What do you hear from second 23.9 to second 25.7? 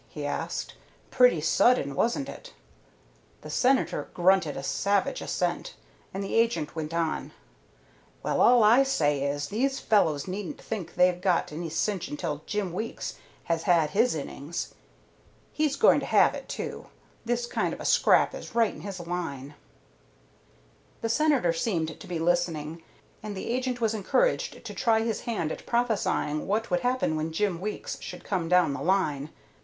encouraged to try his hand at